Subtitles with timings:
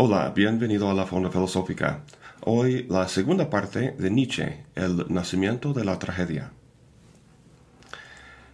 [0.00, 2.04] Hola, bienvenido a la Fonda Filosófica.
[2.42, 6.52] Hoy la segunda parte de Nietzsche, el nacimiento de la tragedia.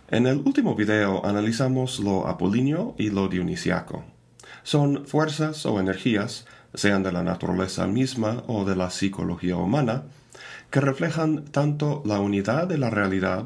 [0.09, 4.04] En el último video analizamos lo apolíneo y lo dionisiaco.
[4.62, 10.04] Son fuerzas o energías, sean de la naturaleza misma o de la psicología humana,
[10.70, 13.45] que reflejan tanto la unidad de la realidad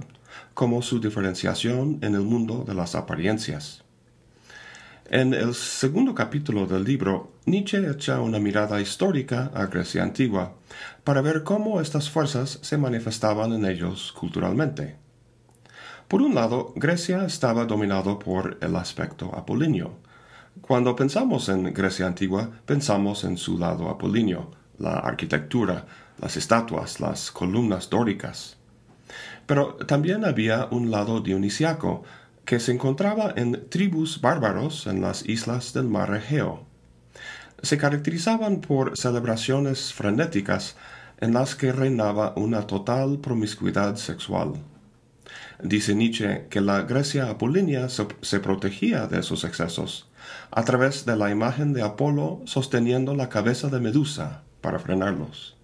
[0.55, 3.83] como su diferenciación en el mundo de las apariencias.
[5.11, 10.53] En el segundo capítulo del libro, Nietzsche echa una mirada histórica a Grecia antigua
[11.03, 14.97] para ver cómo estas fuerzas se manifestaban en ellos culturalmente.
[16.09, 19.97] Por un lado, Grecia estaba dominado por el aspecto apolíneo.
[20.61, 25.87] Cuando pensamos en Grecia antigua, pensamos en su lado apolíneo, la arquitectura,
[26.21, 28.59] las estatuas, las columnas dóricas.
[29.47, 32.05] Pero también había un lado dionisiaco,
[32.49, 36.65] que se encontraba en tribus bárbaros en las islas del mar Egeo.
[37.63, 40.75] Se caracterizaban por celebraciones frenéticas
[41.21, 44.55] en las que reinaba una total promiscuidad sexual.
[45.63, 50.09] Dice Nietzsche que la Grecia apolínea se, protegía de esos excesos
[50.51, 55.59] a través de la imagen de Apolo sosteniendo la cabeza de Medusa para frenarlos.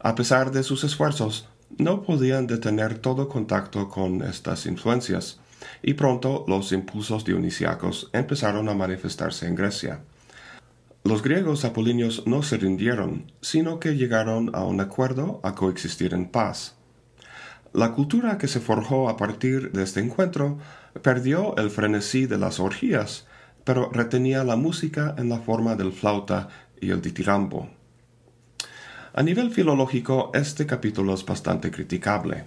[0.00, 5.38] A pesar de sus esfuerzos, no podían detener todo contacto con estas influencias,
[5.82, 10.00] y pronto los impulsos dionisiacos empezaron a manifestarse en Grecia.
[11.04, 16.26] Los griegos apolíneos no se rindieron, sino que llegaron a un acuerdo a coexistir en
[16.26, 16.74] paz.
[17.72, 20.58] La cultura que se forjó a partir de este encuentro
[21.02, 23.26] perdió el frenesí de las orgías,
[23.64, 26.48] pero retenía la música en la forma del flauta
[26.80, 27.75] y el ditirambo.
[29.18, 32.44] A nivel filológico, este capítulo es bastante criticable.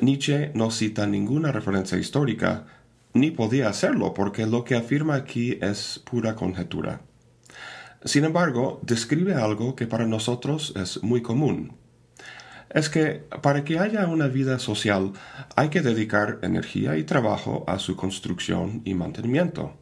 [0.00, 2.66] Nietzsche no cita ninguna referencia histórica,
[3.14, 7.00] ni podía hacerlo porque lo que afirma aquí es pura conjetura.
[8.04, 11.72] Sin embargo, describe algo que para nosotros es muy común.
[12.70, 15.14] Es que para que haya una vida social
[15.56, 19.74] hay que dedicar energía y trabajo a su construcción y mantenimiento.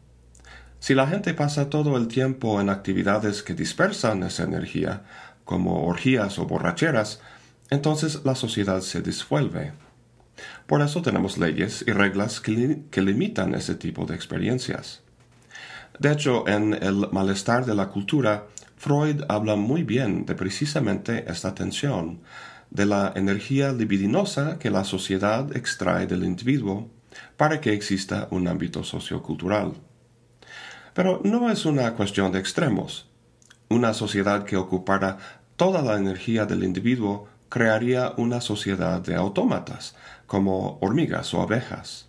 [0.82, 5.04] Si la gente pasa todo el tiempo en actividades que dispersan esa energía,
[5.44, 7.20] como orgías o borracheras,
[7.70, 9.72] entonces la sociedad se disuelve.
[10.66, 15.02] Por eso tenemos leyes y reglas que, limitan ese tipo de experiencias.
[15.98, 21.54] De hecho, en El malestar de la cultura, Freud habla muy bien de precisamente esta
[21.54, 22.20] tensión,
[22.70, 26.90] de la energía libidinosa que la sociedad extrae del individuo
[27.36, 29.74] para que exista un ámbito sociocultural.
[30.94, 33.11] Pero no es una cuestión de extremos.
[33.72, 35.16] Una sociedad que ocupara
[35.56, 39.96] toda la energía del individuo crearía una sociedad de autómatas,
[40.26, 42.06] como hormigas o abejas.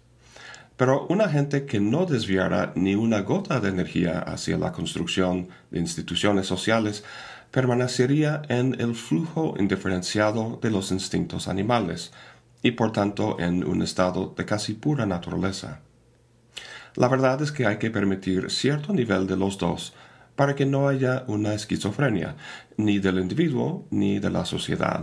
[0.75, 5.79] Pero una gente que no desviara ni una gota de energía hacia la construcción de
[5.79, 7.05] instituciones sociales
[7.49, 12.11] permanecería en el flujo indiferenciado de los instintos animales
[12.61, 15.79] y por tanto en un estado de casi pura naturaleza.
[16.95, 19.93] La verdad es que hay que permitir cierto nivel de los dos
[20.35, 22.35] para que no haya una esquizofrenia,
[22.77, 25.01] ni del individuo ni de la sociedad.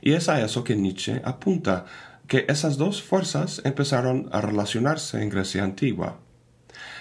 [0.00, 1.86] Y es a eso que Nietzsche apunta,
[2.26, 6.18] que esas dos fuerzas empezaron a relacionarse en Grecia antigua.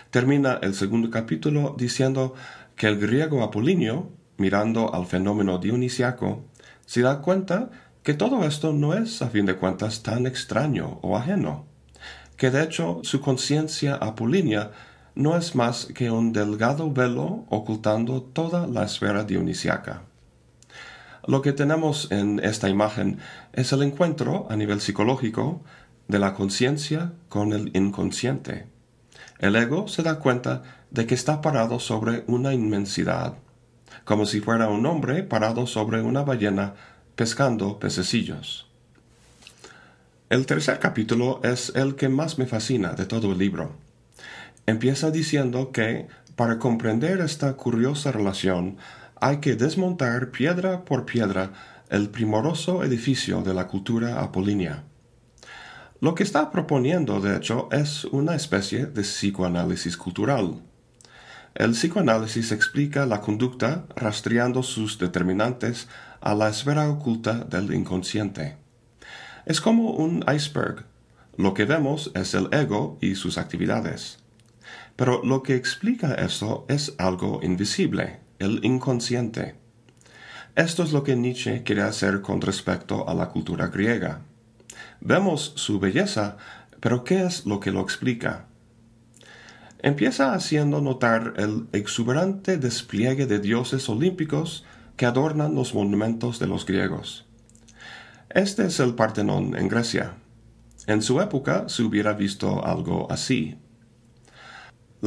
[0.09, 2.33] Termina el segundo capítulo diciendo
[2.75, 6.45] que el griego apolíneo, mirando al fenómeno dionisiaco,
[6.85, 7.69] se da cuenta
[8.03, 11.65] que todo esto no es a fin de cuentas tan extraño o ajeno,
[12.37, 14.71] que de hecho su conciencia apolínea
[15.17, 20.03] no es más que un delgado velo ocultando toda la esfera dionisiaca.
[21.25, 23.17] Lo que tenemos en esta imagen
[23.51, 25.63] es el encuentro a nivel psicológico
[26.07, 28.67] de la conciencia con el inconsciente.
[29.39, 30.61] El ego se da cuenta
[30.91, 33.33] de que está parado sobre una inmensidad,
[34.05, 36.75] como si fuera un hombre parado sobre una ballena
[37.15, 38.67] pescando pececillos.
[40.29, 43.86] El tercer capítulo es el que más me fascina de todo el libro.
[44.67, 48.75] Empieza diciendo que, para comprender esta curiosa relación,
[49.15, 51.53] hay que desmontar piedra por piedra
[51.89, 54.83] el primoroso edificio de la cultura apolínea.
[56.01, 60.61] Lo que está proponiendo, de hecho, es una especie de psicoanálisis cultural.
[61.55, 65.87] El psicoanálisis explica la conducta rastreando sus determinantes
[66.19, 68.57] a la esfera oculta del inconsciente.
[69.45, 70.83] Es como un iceberg.
[71.37, 74.26] Lo que vemos es el ego y sus actividades.
[74.97, 79.55] Pero lo que explica esto es algo invisible, el inconsciente.
[80.55, 84.19] Esto es lo que Nietzsche quiere hacer con respecto a la cultura griega.
[84.99, 86.35] Vemos su belleza,
[86.81, 88.47] pero ¿qué es lo que lo explica?
[89.79, 94.65] empieza haciendo notar el exuberante despliegue de dioses olímpicos
[94.95, 97.25] que adornan los monumentos de los griegos.
[98.29, 100.15] Este es el Partenón en Grecia.
[100.87, 103.57] En su época se hubiera visto algo así.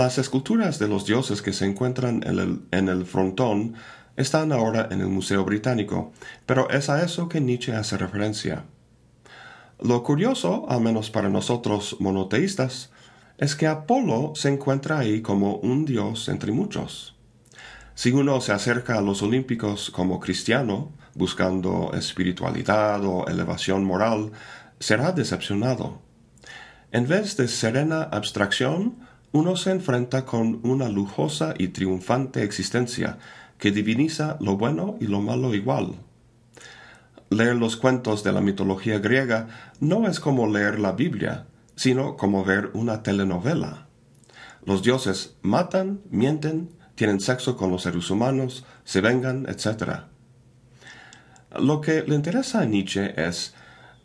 [0.00, 2.25] Las esculturas de los dioses que se encuentran
[2.70, 3.75] en el, frontón
[4.17, 6.12] están ahora en el Museo Británico,
[6.47, 8.64] pero es a eso que Nietzsche hace referencia.
[9.79, 12.88] Lo curioso, al menos para nosotros monoteístas,
[13.37, 17.14] es que Apolo se encuentra ahí como un dios entre muchos.
[17.94, 24.32] Si uno se acerca a los olímpicos como cristiano, buscando espiritualidad o elevación moral,
[24.79, 26.00] será decepcionado.
[26.91, 33.18] En vez de serena abstracción, uno se enfrenta con una lujosa y triunfante existencia
[33.58, 35.96] que diviniza lo bueno y lo malo igual.
[37.28, 39.48] Leer los cuentos de la mitología griega
[39.78, 41.46] no es como leer la Biblia,
[41.76, 43.86] sino como ver una telenovela.
[44.64, 50.00] Los dioses matan, mienten, tienen sexo con los seres humanos, se vengan, etc.
[51.58, 53.54] Lo que le interesa a Nietzsche es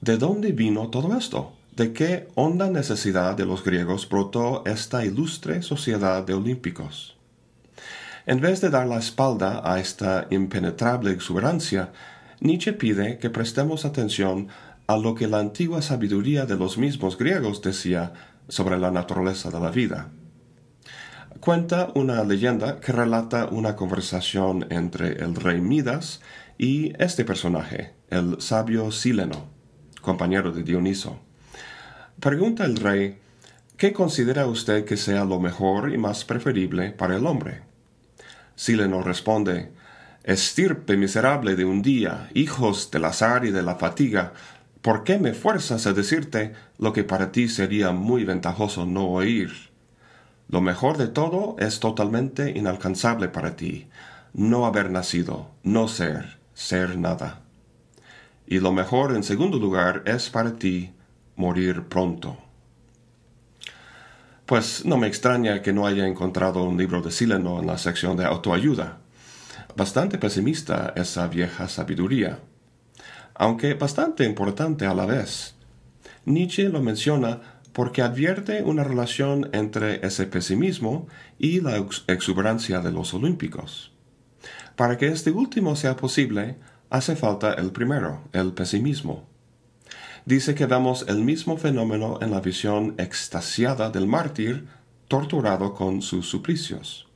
[0.01, 1.53] ¿de dónde vino todo esto?
[1.75, 7.17] ¿De qué honda necesidad de los griegos brotó esta ilustre sociedad de olímpicos?
[8.25, 11.91] En vez de dar la espalda a esta impenetrable exuberancia,
[12.39, 14.47] Nietzsche pide que prestemos atención
[14.87, 18.13] a lo que la antigua sabiduría de los mismos griegos decía
[18.47, 20.11] sobre la naturaleza de la vida.
[21.41, 26.21] Cuenta una leyenda que relata una conversación entre el rey Midas
[26.57, 29.49] y este personaje, el sabio Sileno,
[29.99, 31.24] compañero de Dioniso.
[32.19, 33.17] Pregunta el rey,
[33.77, 37.61] ¿qué considera usted que sea lo mejor y más preferible para el hombre?
[38.55, 39.71] Sileno responde,
[40.23, 44.33] Estirpe miserable de un día, hijos del azar y de la fatiga,
[44.81, 49.51] ¿por qué me fuerzas a decirte lo que para ti sería muy ventajoso no oír?
[50.47, 53.87] Lo mejor de todo es totalmente inalcanzable para ti,
[54.33, 57.41] no haber nacido, no ser, ser nada.
[58.47, 60.94] Y lo mejor en segundo lugar es para ti
[61.35, 62.37] morir pronto.
[64.45, 68.15] Pues no me extraña que no haya encontrado un libro de Sileno en la sección
[68.15, 68.99] de autoayuda.
[69.75, 72.39] Bastante pesimista esa vieja sabiduría,
[73.33, 75.55] aunque bastante importante a la vez.
[76.25, 77.41] Nietzsche lo menciona
[77.73, 81.75] porque advierte una relación entre ese pesimismo y la
[82.07, 83.91] exuberancia de los olímpicos.
[84.75, 86.55] Para que este último sea posible,
[86.89, 89.34] hace falta el primero, el pesimismo
[90.25, 94.67] dice que vemos el mismo fenómeno en la visión extasiada del mártir
[95.07, 97.07] torturado con sus suplicios.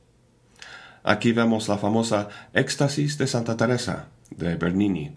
[1.02, 5.12] Aquí vemos la famosa éxtasis de Santa Teresa de Bernini.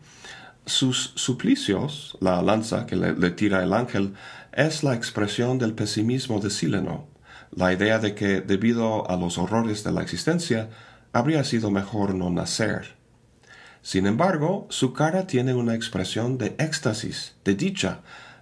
[0.65, 4.13] Sus suplicios, la lanza que le, tira el ángel,
[4.53, 7.07] es la expresión del pesimismo de Sileno,
[7.51, 10.69] la idea de que debido a los horrores de la existencia
[11.11, 12.95] habría sido mejor no nacer.
[13.83, 18.00] Sin embargo, su cara tiene una expresión de éxtasis, de dicha,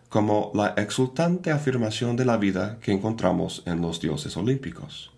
[0.08, 5.12] como la exultante afirmación de la vida que encontramos en los dioses olímpicos.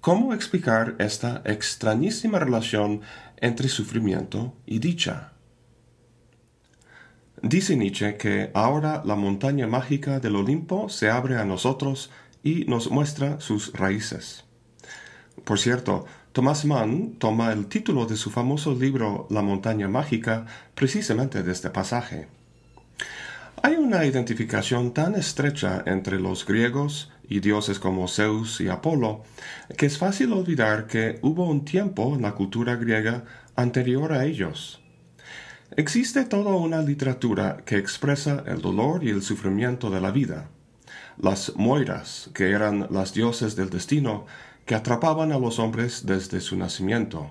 [0.00, 3.02] ¿Cómo explicar esta extrañísima relación
[3.36, 5.32] entre sufrimiento y dicha?
[7.42, 12.10] Dice Nietzsche que ahora la montaña mágica del Olimpo se abre a nosotros
[12.42, 14.44] y nos muestra sus raíces.
[15.44, 21.42] Por cierto, Thomas Mann toma el título de su famoso libro La montaña mágica precisamente
[21.42, 22.28] de este pasaje.
[23.62, 29.24] Hay una identificación tan estrecha entre los griegos y dioses como Zeus y Apolo
[29.78, 33.24] que es fácil olvidar que hubo un tiempo en la cultura griega
[33.54, 34.82] anterior a ellos.
[35.74, 40.50] Existe toda una literatura que expresa el dolor y el sufrimiento de la vida.
[41.16, 44.26] Las Moiras, que eran las dioses del destino,
[44.66, 47.30] que atrapaban a los hombres desde su nacimiento,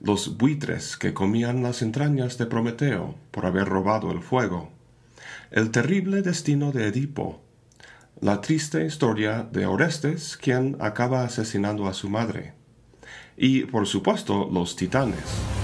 [0.00, 4.70] los buitres que comían las entrañas de Prometeo por haber robado el fuego,
[5.52, 7.40] el terrible destino de Edipo,
[8.20, 12.52] la triste historia de Orestes, quien acaba asesinando a su madre,
[13.36, 15.59] y por supuesto los titanes.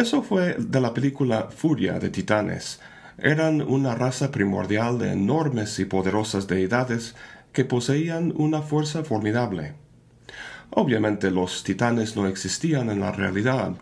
[0.00, 2.80] Eso fue de la película Furia de Titanes.
[3.18, 7.14] Eran una raza primordial de enormes y poderosas deidades
[7.52, 9.74] que poseían una fuerza formidable.
[10.70, 13.74] Obviamente los titanes no existían en la realidad,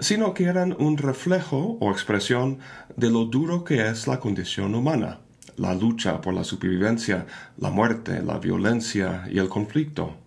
[0.00, 2.58] sino que eran un reflejo o expresión
[2.94, 5.20] de lo duro que es la condición humana,
[5.56, 7.24] la lucha por la supervivencia,
[7.56, 10.23] la muerte, la violencia y el conflicto.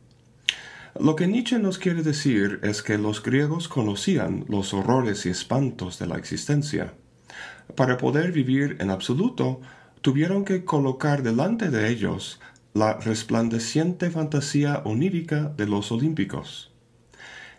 [0.99, 5.99] Lo que Nietzsche nos quiere decir es que los griegos conocían los horrores y espantos
[5.99, 6.95] de la existencia.
[7.75, 9.61] Para poder vivir en absoluto,
[10.01, 12.39] tuvieron que colocar delante de ellos
[12.73, 16.71] la resplandeciente fantasía onírica de los olímpicos.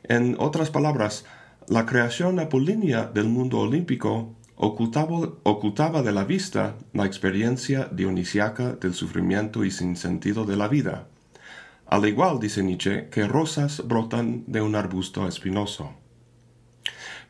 [0.02, 1.24] En otras palabras,
[1.68, 9.64] la creación apolínea del mundo olímpico ocultaba, de la vista la experiencia dionisiaca del sufrimiento
[9.64, 11.06] y sin sentido de la vida,
[11.90, 15.94] al igual, dice Nietzsche, que rosas brotan de un arbusto espinoso.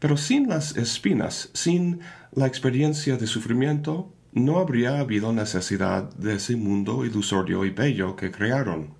[0.00, 2.00] Pero sin las espinas, sin
[2.32, 8.32] la experiencia de sufrimiento, no habría habido necesidad de ese mundo ilusorio y bello que
[8.32, 8.94] crearon.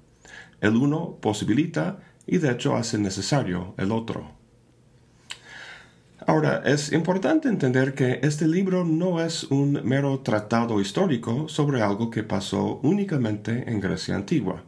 [0.61, 4.39] El uno posibilita y de hecho hace necesario el otro.
[6.25, 12.11] Ahora, es importante entender que este libro no es un mero tratado histórico sobre algo
[12.11, 14.63] que pasó únicamente en Grecia antigua.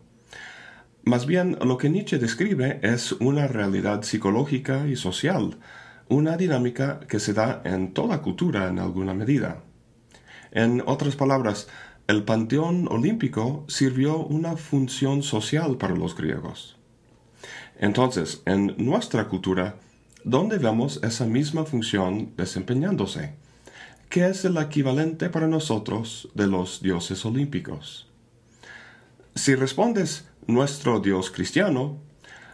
[1.03, 5.59] Más bien, lo que Nietzsche describe es una realidad psicológica y social,
[6.09, 9.63] una dinámica que se da en toda cultura en alguna medida.
[10.53, 11.69] En otras palabras,
[12.07, 16.77] el panteón olímpico sirvió una función social para los griegos.
[17.79, 19.77] Entonces, en nuestra cultura,
[20.25, 23.35] ¿dónde vemos esa misma función desempeñándose?
[24.11, 28.09] ¿Qué es el equivalente para nosotros de los dioses olímpicos?
[29.37, 31.99] Si respondes nuestro Dios cristiano,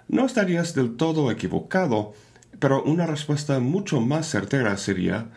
[0.09, 2.15] no estarías del todo equivocado,
[2.59, 5.31] pero una respuesta mucho más certera sería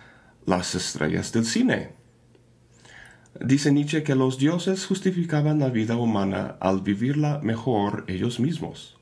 [0.46, 1.94] las estrellas del cine.
[3.40, 8.98] Dice Nietzsche que los dioses justificaban la vida humana al vivirla mejor ellos mismos.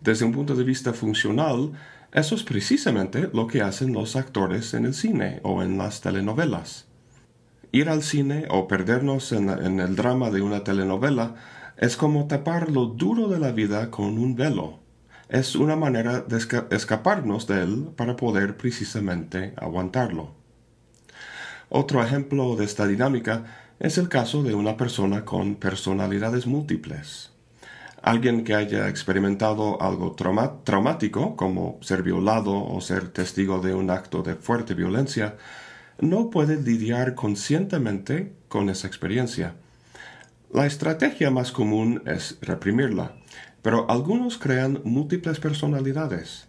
[0.00, 1.72] Desde un punto de vista funcional,
[2.12, 6.86] eso es precisamente lo que hacen los actores en el cine o en las telenovelas.
[7.72, 11.36] Ir al cine o perdernos en, el drama de una telenovela
[11.76, 14.80] es como tapar lo duro de la vida con un velo.
[15.28, 16.36] Es una manera de
[16.70, 20.34] escaparnos de él para poder precisamente aguantarlo.
[21.68, 23.44] Otro ejemplo de esta dinámica
[23.78, 27.32] es el caso de una persona con personalidades múltiples.
[28.02, 34.22] Alguien que haya experimentado algo traumático, como ser violado o ser testigo de un acto
[34.22, 35.36] de fuerte violencia,
[35.98, 39.54] no puede lidiar conscientemente con esa experiencia.
[40.52, 43.16] La estrategia más común es reprimirla,
[43.62, 46.46] pero algunos crean múltiples personalidades.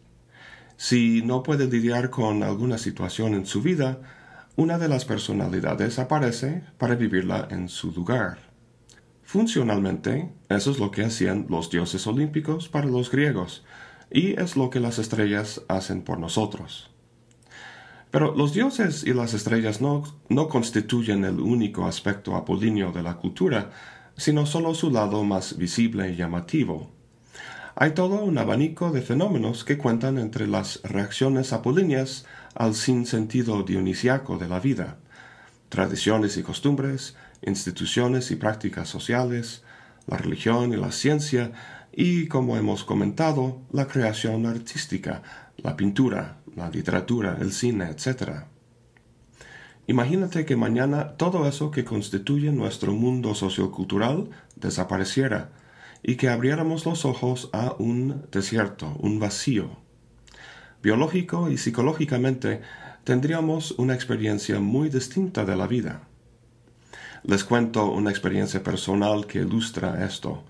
[0.75, 4.01] Si no puede lidiar con alguna situación en su vida,
[4.57, 8.39] una de las personalidades aparece para vivirla en su lugar.
[9.23, 13.63] Funcionalmente, eso es lo que hacían los dioses olímpicos para los griegos,
[14.11, 16.92] y es lo que las estrellas hacen por nosotros.
[18.13, 23.15] Pero los dioses y las estrellas no, no constituyen el único aspecto apolíneo de la
[23.15, 23.71] cultura,
[24.15, 26.91] sino solo su lado más visible y llamativo.
[27.75, 34.37] Hay todo un abanico de fenómenos que cuentan entre las reacciones apolíneas al sinsentido dionisiaco
[34.37, 34.99] de la vida,
[35.69, 39.63] tradiciones y costumbres, instituciones y prácticas sociales,
[40.05, 41.51] la religión y la ciencia,
[41.91, 45.23] y, como hemos comentado, la creación artística,
[45.57, 48.45] la pintura, la literatura, el cine, etc.
[49.87, 55.51] Imagínate que mañana todo eso que constituye nuestro mundo sociocultural desapareciera,
[56.03, 59.77] y que abriéramos los ojos a un desierto, un vacío.
[60.83, 62.61] Biológico y psicológicamente
[63.05, 66.01] tendríamos una experiencia muy distinta de la vida.
[67.23, 70.43] Les cuento una experiencia personal que ilustra esto.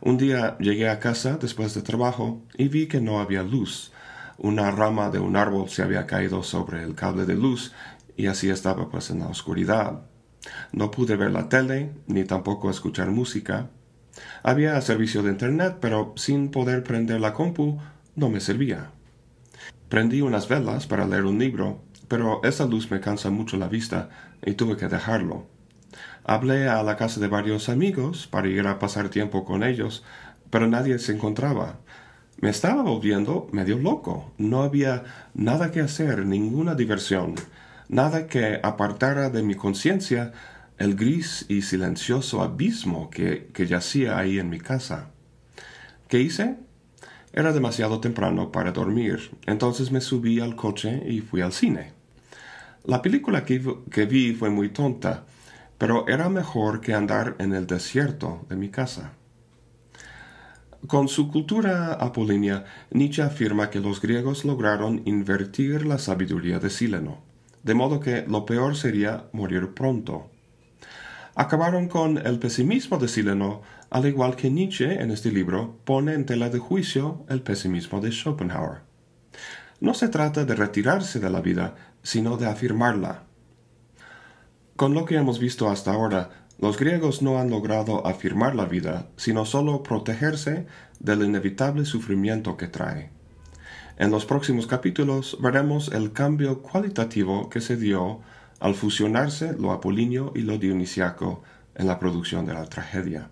[0.00, 3.92] Un día llegué a casa después de trabajo y vi que no había luz.
[4.38, 7.72] Una rama de un árbol se había caído sobre el cable de luz
[8.16, 10.02] y así estaba pues en la oscuridad.
[10.72, 13.70] No pude ver la tele ni tampoco escuchar música
[14.42, 17.78] había servicio de Internet, pero sin poder prender la compu
[18.14, 18.90] no me servía.
[19.88, 24.10] Prendí unas velas para leer un libro, pero esa luz me cansa mucho la vista
[24.44, 25.46] y tuve que dejarlo.
[26.24, 30.04] Hablé a la casa de varios amigos para ir a pasar tiempo con ellos,
[30.50, 31.78] pero nadie se encontraba.
[32.44, 34.34] Me estaba volviendo medio loco.
[34.36, 37.36] No había nada que hacer, ninguna diversión,
[37.88, 40.34] nada que apartara de mi conciencia
[40.76, 45.08] el gris y silencioso abismo que, yacía ahí en mi casa.
[46.06, 46.56] ¿Qué hice?
[47.32, 51.92] Era demasiado temprano para dormir, entonces me subí al coche y fui al cine.
[52.84, 55.24] La película que, que, vi fue muy tonta,
[55.78, 59.12] pero era mejor que andar en el desierto de mi casa.
[60.86, 67.22] Con su cultura apolínea, Nietzsche afirma que los griegos lograron invertir la sabiduría de Sileno,
[67.62, 70.30] de modo que lo peor sería morir pronto.
[71.36, 76.26] Acabaron con el pesimismo de Sileno, al igual que Nietzsche en este libro pone en
[76.26, 78.82] tela de juicio el pesimismo de Schopenhauer.
[79.80, 83.24] No se trata de retirarse de la vida, sino de afirmarla.
[84.76, 89.08] Con lo que hemos visto hasta ahora, los griegos no han logrado afirmar la vida,
[89.16, 90.66] sino solo protegerse
[91.00, 93.10] del inevitable sufrimiento que trae.
[93.96, 98.20] En los próximos capítulos veremos el cambio cualitativo que se dio
[98.60, 101.42] al fusionarse lo apolíneo y lo dionisiaco
[101.74, 103.30] en la producción de la tragedia.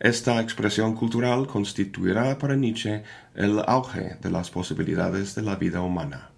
[0.00, 3.02] Esta expresión cultural constituirá para Nietzsche
[3.34, 6.30] el auge de las posibilidades de la vida humana.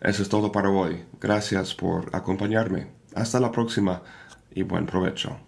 [0.00, 1.04] Eso es todo para hoy.
[1.20, 2.88] Gracias por acompañarme.
[3.14, 4.02] Hasta la próxima
[4.54, 5.38] y buen provecho.